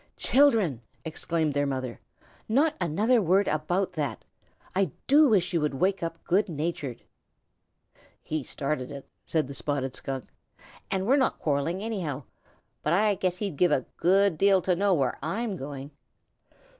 [0.17, 1.99] "Children!" exclaimed their mother.
[2.49, 4.25] "Not another word about that.
[4.75, 7.03] I do wish you would wake up good natured."
[8.23, 10.27] "He started it," said the Spotted Skunk,
[10.89, 12.23] "and we're not quarrelling anyhow.
[12.81, 15.91] But I guess he'd give a good deal to know where I'm going."